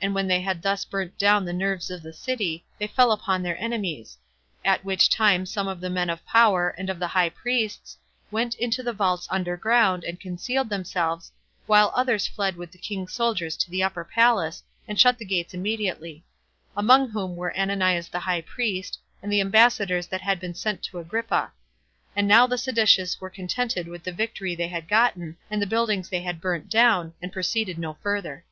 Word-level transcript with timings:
And 0.00 0.14
when 0.14 0.26
they 0.26 0.40
had 0.40 0.62
thus 0.62 0.86
burnt 0.86 1.18
down 1.18 1.44
the 1.44 1.52
nerves 1.52 1.90
of 1.90 2.02
the 2.02 2.14
city, 2.14 2.64
they 2.78 2.86
fell 2.86 3.12
upon 3.12 3.42
their 3.42 3.60
enemies; 3.62 4.16
at 4.64 4.86
which 4.86 5.10
time 5.10 5.44
some 5.44 5.68
of 5.68 5.82
the 5.82 5.90
men 5.90 6.08
of 6.08 6.24
power, 6.24 6.70
and 6.78 6.88
of 6.88 6.98
the 6.98 7.08
high 7.08 7.28
priests, 7.28 7.98
went 8.30 8.54
into 8.54 8.82
the 8.82 8.94
vaults 8.94 9.28
under 9.30 9.58
ground, 9.58 10.02
and 10.02 10.18
concealed 10.18 10.70
themselves, 10.70 11.30
while 11.66 11.92
others 11.94 12.26
fled 12.26 12.56
with 12.56 12.72
the 12.72 12.78
king's 12.78 13.12
soldiers 13.12 13.54
to 13.58 13.68
the 13.68 13.82
upper 13.82 14.02
palace, 14.02 14.62
and 14.88 14.98
shut 14.98 15.18
the 15.18 15.26
gates 15.26 15.52
immediately; 15.52 16.24
among 16.74 17.10
whom 17.10 17.36
were 17.36 17.54
Ananias 17.54 18.08
the 18.08 18.20
high 18.20 18.40
priest, 18.40 18.98
and 19.22 19.30
the 19.30 19.42
ambassadors 19.42 20.06
that 20.06 20.22
had 20.22 20.40
been 20.40 20.54
sent 20.54 20.82
to 20.84 20.98
Agrippa. 21.00 21.52
And 22.16 22.26
now 22.26 22.46
the 22.46 22.56
seditious 22.56 23.20
were 23.20 23.28
contented 23.28 23.88
with 23.88 24.04
the 24.04 24.10
victory 24.12 24.54
they 24.54 24.68
had 24.68 24.88
gotten, 24.88 25.36
and 25.50 25.60
the 25.60 25.66
buildings 25.66 26.08
they 26.08 26.22
had 26.22 26.40
burnt 26.40 26.70
down, 26.70 27.12
and 27.20 27.30
proceeded 27.30 27.76
no 27.78 27.98
further. 28.02 28.46